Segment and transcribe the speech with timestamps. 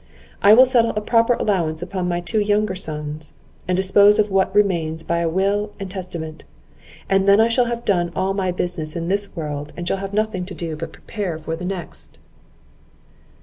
[0.41, 3.33] I will settle a proper allowance upon my two younger sons,
[3.67, 6.43] and dispose of what remains by a will and testament;
[7.07, 10.11] and then I shall have done all my business in this world, and shall have
[10.11, 12.17] nothing to do but prepare for the next."